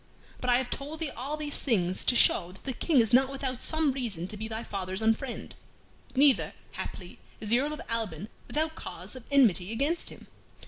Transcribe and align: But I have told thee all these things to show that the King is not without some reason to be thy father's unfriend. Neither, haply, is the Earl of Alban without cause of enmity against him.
But 0.39 0.49
I 0.49 0.57
have 0.57 0.71
told 0.71 0.99
thee 0.99 1.11
all 1.11 1.37
these 1.37 1.59
things 1.59 2.03
to 2.05 2.15
show 2.15 2.53
that 2.53 2.63
the 2.63 2.73
King 2.73 2.99
is 2.99 3.13
not 3.13 3.29
without 3.31 3.61
some 3.61 3.91
reason 3.91 4.27
to 4.29 4.35
be 4.35 4.47
thy 4.47 4.63
father's 4.63 4.99
unfriend. 4.99 5.51
Neither, 6.15 6.55
haply, 6.71 7.19
is 7.39 7.49
the 7.49 7.59
Earl 7.59 7.73
of 7.73 7.81
Alban 7.87 8.27
without 8.47 8.73
cause 8.73 9.15
of 9.15 9.27
enmity 9.29 9.71
against 9.71 10.09
him. 10.09 10.25